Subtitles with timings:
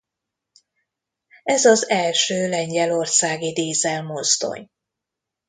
[1.43, 4.69] Ez az első lengyelországi dízelmozdony.